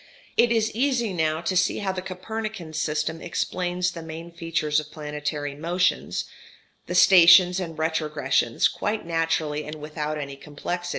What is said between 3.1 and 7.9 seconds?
explains the main features of planetary motion, the stations and